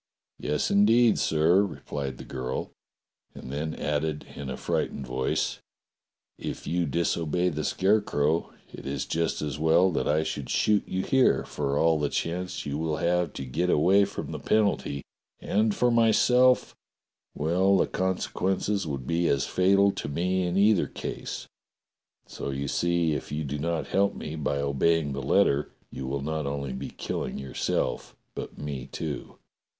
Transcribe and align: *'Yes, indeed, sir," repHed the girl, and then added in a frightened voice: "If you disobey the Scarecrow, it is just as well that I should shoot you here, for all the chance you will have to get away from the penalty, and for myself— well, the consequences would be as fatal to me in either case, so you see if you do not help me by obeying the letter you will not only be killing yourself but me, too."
*'Yes, 0.39 0.71
indeed, 0.71 1.19
sir," 1.19 1.61
repHed 1.61 2.17
the 2.17 2.23
girl, 2.23 2.71
and 3.35 3.51
then 3.51 3.75
added 3.75 4.25
in 4.35 4.49
a 4.49 4.57
frightened 4.57 5.05
voice: 5.05 5.59
"If 6.39 6.65
you 6.65 6.87
disobey 6.87 7.49
the 7.49 7.63
Scarecrow, 7.63 8.51
it 8.73 8.87
is 8.87 9.05
just 9.05 9.43
as 9.43 9.59
well 9.59 9.91
that 9.91 10.07
I 10.07 10.23
should 10.23 10.49
shoot 10.49 10.87
you 10.87 11.03
here, 11.03 11.45
for 11.45 11.77
all 11.77 11.99
the 11.99 12.09
chance 12.09 12.65
you 12.65 12.79
will 12.79 12.95
have 12.97 13.33
to 13.33 13.45
get 13.45 13.69
away 13.69 14.05
from 14.05 14.31
the 14.31 14.39
penalty, 14.39 15.03
and 15.39 15.75
for 15.75 15.91
myself— 15.91 16.75
well, 17.35 17.77
the 17.77 17.85
consequences 17.85 18.87
would 18.87 19.05
be 19.05 19.27
as 19.27 19.45
fatal 19.45 19.91
to 19.91 20.09
me 20.09 20.47
in 20.47 20.57
either 20.57 20.87
case, 20.87 21.47
so 22.25 22.49
you 22.49 22.67
see 22.67 23.13
if 23.13 23.31
you 23.31 23.43
do 23.43 23.59
not 23.59 23.85
help 23.85 24.15
me 24.15 24.35
by 24.35 24.57
obeying 24.57 25.13
the 25.13 25.21
letter 25.21 25.69
you 25.91 26.07
will 26.07 26.21
not 26.23 26.47
only 26.47 26.73
be 26.73 26.89
killing 26.89 27.37
yourself 27.37 28.15
but 28.33 28.57
me, 28.57 28.87
too." 28.87 29.37